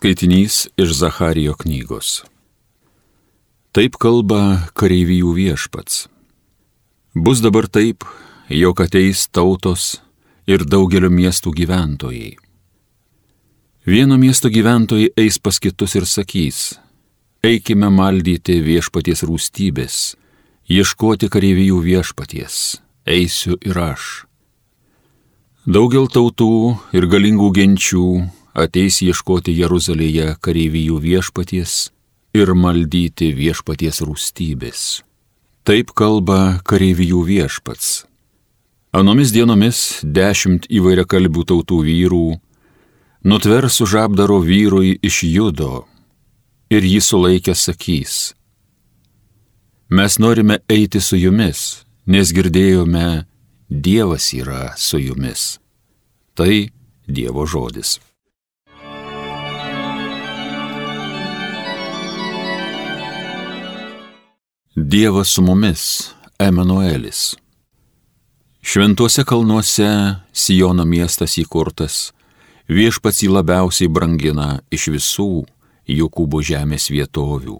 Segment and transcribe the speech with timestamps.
[0.00, 2.22] Skaitinys iš Zacharijo knygos.
[3.76, 6.06] Taip kalba kareivijų viešpats.
[7.12, 8.06] Bus dabar taip,
[8.48, 9.98] jog ateis tautos
[10.48, 12.32] ir daugelio miestų gyventojai.
[13.84, 16.80] Vieno miesto gyventojai eis pas kitus ir sakys,
[17.44, 20.00] eikime maldyti viešpaties rūstybės,
[20.64, 24.10] ieškoti kareivijų viešpaties, eisiu ir aš.
[25.68, 28.10] Daugel tautų ir galingų genčių
[28.62, 31.90] ateis ieškoti Jeruzalėje kareivijų viešpaties
[32.36, 35.02] ir maldyti viešpaties rūstybės.
[35.66, 38.04] Taip kalba kareivijų viešpats.
[38.96, 42.26] Anomis dienomis dešimt įvairiakalbių tautų vyrų
[43.22, 45.86] nutvers už apdaro vyrui iš judo
[46.70, 48.34] ir jį sulaikę sakys,
[49.90, 53.26] mes norime eiti su jumis, nes girdėjome,
[53.70, 55.60] Dievas yra su jumis.
[56.34, 56.72] Tai
[57.06, 58.00] Dievo žodis.
[64.76, 67.36] Dievas su mumis, Emanuelis.
[68.62, 72.12] Šventuose kalnuose Sijono miestas įkurtas,
[72.70, 75.42] viešpats jį labiausiai brangina iš visų
[75.90, 77.56] Jokūbo žemės vietovių.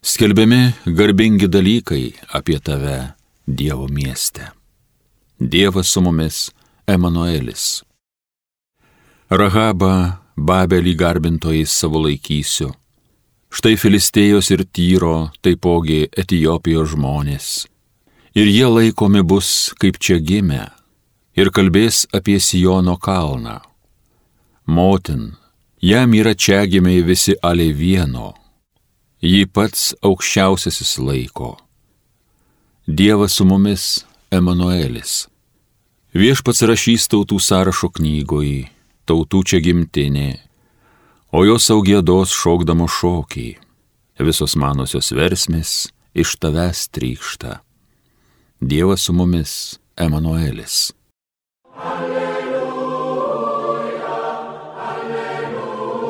[0.00, 3.12] Skelbiami garbingi dalykai apie tave,
[3.44, 4.48] Dievo mieste.
[5.36, 6.48] Dievas su mumis,
[6.88, 7.82] Emanuelis.
[9.28, 12.72] Rahabą, Babelį garbintojais savo laikysiu
[13.54, 17.48] Štai Filistėjos ir Tyro, taipogi Etijopijos žmonės.
[18.34, 20.64] Ir jie laikomi bus kaip čia gimę
[21.38, 23.60] ir kalbės apie Sijono kalną.
[24.66, 25.36] Motin,
[25.78, 28.32] jam yra čia gimiai visi ale vieno,
[29.22, 31.52] jį pats aukščiausiasis laiko.
[32.90, 34.02] Dievas su mumis,
[34.34, 35.28] Emanuelis.
[36.10, 38.50] Viešpats rašys tautų sąrašo knygoj,
[39.06, 40.26] tautų čia gimtinė
[41.34, 43.48] o jos augėdos šokdamo šokį,
[44.22, 47.58] visos manosios versmės iš tavęs trykšta.
[48.62, 50.94] Dievas su mumis, Emanuelis.
[51.74, 52.62] Alleluja,
[54.86, 56.06] alleluja,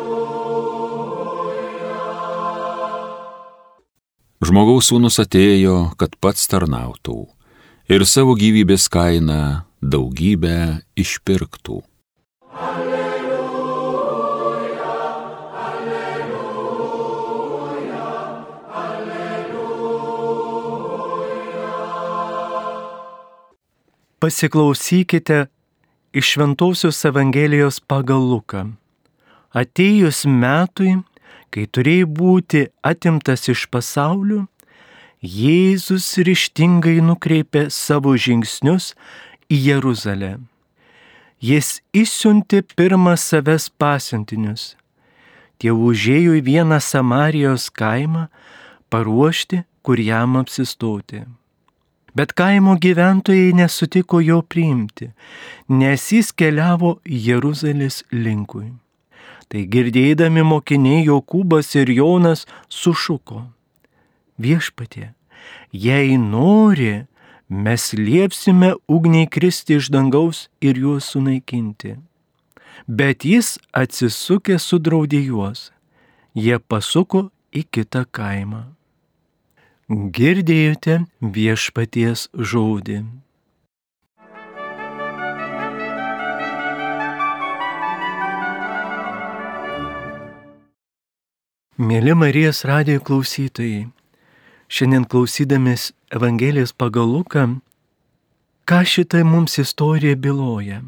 [4.46, 7.26] Žmogaus sūnus atėjo, kad pats tarnautų
[7.90, 11.82] ir savo gyvybės kainą daugybę išpirktų.
[24.18, 25.46] Pasiklausykite
[26.12, 28.64] iš Šventojios Evangelijos pagal Luką.
[29.54, 30.96] Atėjus metui,
[31.54, 34.48] kai turėjo būti atimtas iš pasaulio,
[35.22, 38.90] Jėzus ryštingai nukreipė savo žingsnius
[39.46, 40.34] į Jeruzalę.
[41.38, 44.74] Jis išsiuntė pirmą savęs pasiuntinius.
[45.62, 48.26] Tie užėjo į vieną Samarijos kaimą
[48.90, 51.22] paruošti, kur jam apsistoti.
[52.18, 55.06] Bet kaimo gyventojai nesutiko jo priimti,
[55.70, 56.96] nes jis keliavo
[57.26, 58.72] Jeruzalės linkui.
[59.48, 63.44] Tai girdėdami mokiniai Jokūbas ir Jonas sušuko.
[64.42, 65.12] Viešpatie,
[65.70, 67.06] jei nori,
[67.48, 71.94] mes liepsime ugniai kristi iš dangaus ir juos sunaikinti.
[72.88, 75.70] Bet jis atsisukė sudraudė juos.
[76.34, 78.77] Jie pasuko į kitą kaimą.
[79.88, 82.98] Girdėjote viešpaties žodį.
[91.80, 93.88] Mėly Marijos radijo klausytojai,
[94.68, 97.48] šiandien klausydamės Evangelijos pagal Luką,
[98.68, 100.82] ką šitai mums istorija byloja?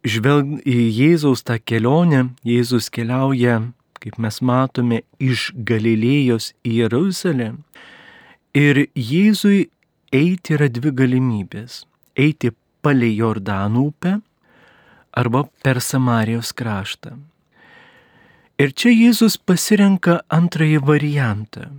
[0.00, 3.66] Žvelg į Jėzaus tą kelionę, Jėzus keliauja
[4.02, 7.52] kaip mes matome, iš Galilėjos į Jeruzalę.
[8.56, 9.68] Ir Jėzui
[10.14, 11.84] eiti yra dvi galimybės-
[12.24, 14.20] eiti palei Jordanų upę
[15.12, 17.18] arba per Samarijos kraštą.
[18.58, 21.70] Ir čia Jėzus pasirenka antrąjį variantą,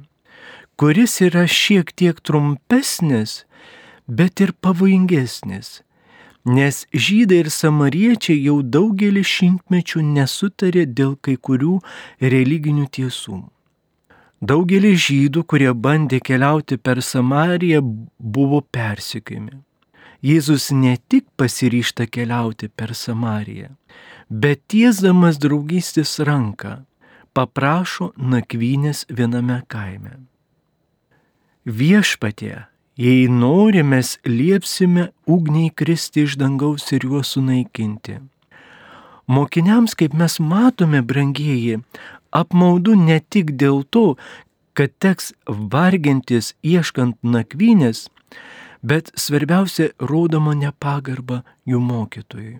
[0.77, 3.43] kuris yra šiek tiek trumpesnis,
[4.07, 5.81] bet ir pavojingesnis
[6.45, 11.79] nes žydai ir samariečiai jau daugelį šimtmečių nesutarė dėl kai kurių
[12.21, 13.39] religinių tiesų.
[14.39, 17.81] Daugelis žydų, kurie bandė keliauti per Samariją,
[18.19, 19.59] buvo persikimi.
[20.23, 23.75] Jėzus ne tik pasiryšta keliauti per Samariją,
[24.29, 26.85] bet tiesdamas draugystės ranką
[27.35, 30.15] paprašo nakvynės viename kaime.
[31.65, 32.68] Viešpatie,
[32.99, 38.17] Jei nori, mes liepsime ugniai kristi iš dangaus ir juos sunaikinti.
[39.31, 41.79] Mokiniams, kaip mes matome, brangieji,
[42.41, 44.17] apmaudu ne tik dėl to,
[44.75, 48.09] kad teks vargintis ieškant nakvynės,
[48.83, 52.57] bet svarbiausia rodoma nepagarba jų mokytojui.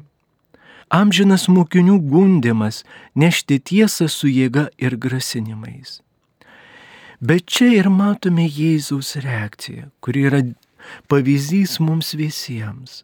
[0.88, 6.00] Amžinas mokinių gundimas nešti tiesą su jėga ir grasinimais.
[7.20, 10.40] Bet čia ir matome Jėzaus reakciją, kuri yra
[11.12, 13.04] pavyzdys mums visiems.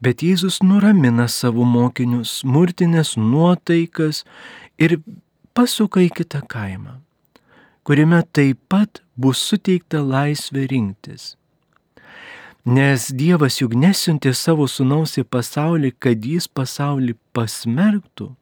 [0.00, 4.22] Bet Jėzus nuramina savo mokinius, smurtinės nuotaikas
[4.80, 4.96] ir
[5.56, 6.98] pasuka į kitą kaimą,
[7.84, 11.34] kuriame taip pat bus suteikta laisvė rinktis.
[12.66, 18.32] Nes Dievas juk nesiuntė savo sunaus į pasaulį, kad jis pasaulį pasmerktų,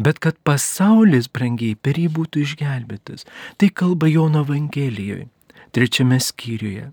[0.00, 3.26] bet kad pasaulis brangiai per jį būtų išgelbėtas.
[3.60, 5.28] Tai kalba Jono Evangelijoje,
[5.76, 6.88] trečiame skyriuje.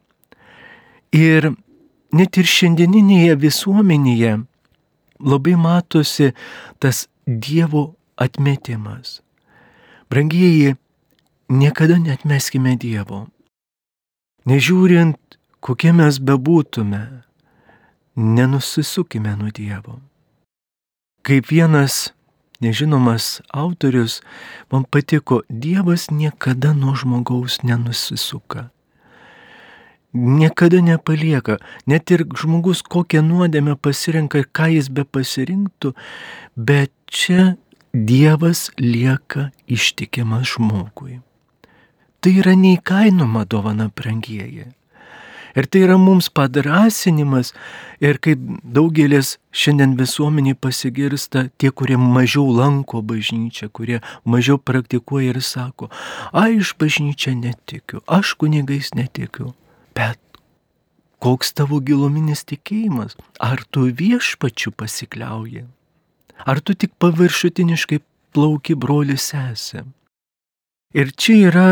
[1.15, 1.51] Ir
[2.11, 4.33] net ir šiandieninėje visuomenėje
[5.23, 6.33] labai matosi
[6.83, 9.21] tas Dievo atmetimas.
[10.07, 10.77] Brangieji,
[11.51, 13.25] niekada netmeskime Dievo.
[14.47, 15.19] Nežiūrint
[15.59, 17.01] kokie mes bebūtume,
[18.15, 19.99] nenusisukime nuo Dievo.
[21.27, 22.13] Kaip vienas
[22.61, 24.21] nežinomas autorius
[24.71, 28.69] man patiko, Dievas niekada nuo žmogaus nenusisuka.
[30.13, 35.93] Niekada nepalieka, net ir žmogus kokią nuodėmę pasirenka ir ką jis be pasirinktų,
[36.55, 37.55] bet čia
[37.93, 41.19] Dievas lieka ištikimas žmogui.
[42.21, 44.71] Tai yra neįkainoma dovana brangieji.
[45.57, 47.49] Ir tai yra mums padrasinimas
[48.03, 55.41] ir kaip daugelis šiandien visuomeniai pasigirsta tie, kurie mažiau lanko bažnyčią, kurie mažiau praktikuoja ir
[55.41, 55.89] sako,
[56.29, 59.55] aš iš bažnyčią netikiu, aš kunigais netikiu.
[59.97, 60.21] Bet
[61.23, 63.17] koks tavo giluminis tikėjimas?
[63.41, 65.65] Ar tu viešpačiu pasikliauji?
[66.45, 68.03] Ar tu tik paviršutiniškai
[68.35, 69.87] plauki broli sesė?
[70.93, 71.69] Ir čia yra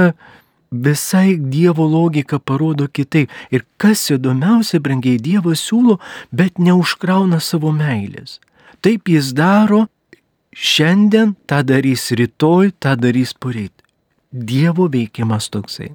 [0.83, 3.31] visai Dievo logika parodo kitaip.
[3.51, 5.99] Ir kas įdomiausia, brangiai Dievas siūlo,
[6.31, 8.39] bet neužkrauna savo meilės.
[8.81, 9.85] Taip jis daro
[10.55, 13.73] šiandien, tą darys rytoj, tą darys poreit.
[14.31, 15.93] Dievo veikimas toksai.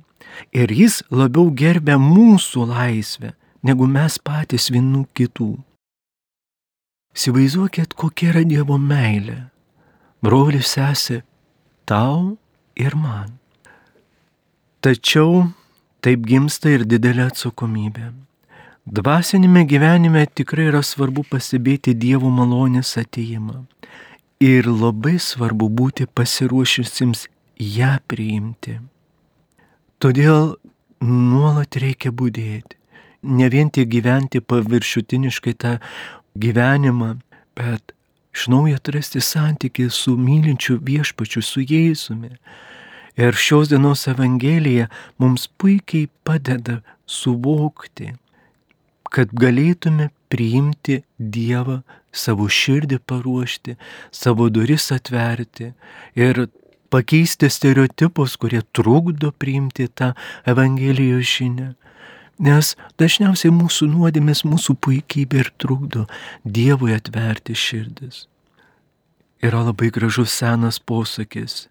[0.54, 3.34] Ir jis labiau gerbia mūsų laisvę,
[3.66, 5.50] negu mes patys vienų kitų.
[7.16, 9.50] Įsivaizduokit, kokia yra Dievo meilė.
[10.22, 11.22] Brolis sesė,
[11.88, 12.36] tau
[12.78, 13.39] ir man.
[14.80, 15.50] Tačiau
[16.00, 18.06] taip gimsta ir didelė atsakomybė.
[18.88, 23.66] Dvasinėme gyvenime tikrai yra svarbu pasibėti Dievo malonės ateimą.
[24.40, 27.26] Ir labai svarbu būti pasiruošusiems
[27.60, 28.78] ją priimti.
[30.00, 30.56] Todėl
[31.04, 32.80] nuolat reikia būdėti.
[33.36, 35.74] Ne vien tik gyventi paviršutiniškai tą
[36.40, 37.18] gyvenimą,
[37.52, 37.92] bet
[38.32, 42.32] iš naujo atrasti santykį su mylinčiu viešpačiu, su Jėzumi
[43.20, 44.86] Ir šios dienos Evangelija
[45.18, 48.14] mums puikiai padeda suvokti,
[49.12, 51.82] kad galėtume priimti Dievą,
[52.16, 53.74] savo širdį paruošti,
[54.10, 55.68] savo duris atverti
[56.16, 56.46] ir
[56.88, 60.14] pakeisti stereotipus, kurie trukdo priimti tą
[60.48, 61.74] Evangelijos žinią.
[62.40, 62.72] Nes
[63.02, 66.06] dažniausiai mūsų nuodėmės, mūsų puikybė ir trukdo
[66.44, 68.24] Dievui atverti širdis.
[69.44, 71.66] Yra labai gražus senas posakis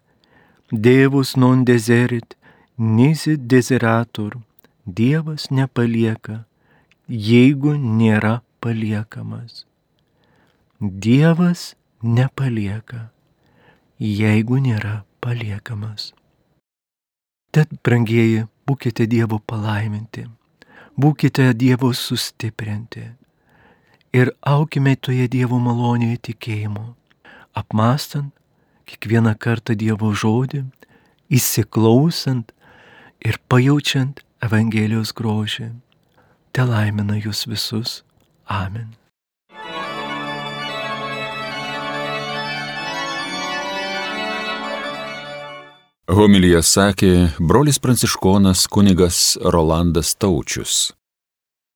[0.72, 2.36] Dievus non deserit,
[2.78, 4.38] nisi deseratur.
[4.86, 6.44] Dievas nepalieka,
[7.06, 9.64] jeigu nėra paliekamas.
[10.80, 13.10] Dievas nepalieka,
[13.98, 16.12] jeigu nėra paliekamas.
[17.50, 20.28] Tad, brangieji, būkite Dievo palaiminti,
[20.94, 23.08] būkite Dievo sustiprinti
[24.14, 26.94] ir aukime toje Dievo malonėje tikėjimu,
[27.58, 28.30] apmastant
[28.90, 30.64] kiekvieną kartą Dievo žodį,
[31.30, 32.52] įsiklausant
[33.24, 35.70] ir pajaučiant Evangelijos grožį.
[36.52, 38.00] Te laimina jūs visus.
[38.50, 38.96] Amen.
[46.10, 50.88] Homilyje sakė brolis pranciškonas kunigas Rolandas Taučius.